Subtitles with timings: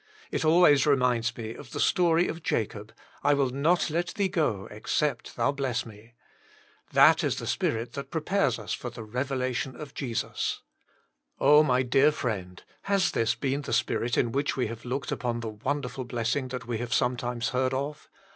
[0.31, 4.29] It always reminds me of the story of Jacob, <* I will not let Thee
[4.29, 6.13] go, except Thou bless me."
[6.91, 10.63] That is the spirit that prepares us for the revelation of Jesus.
[11.39, 15.11] Oh I my dear friend, has this been the spirit in which we have looked
[15.11, 18.09] upon the wonderful blessing that we have sometimes heard of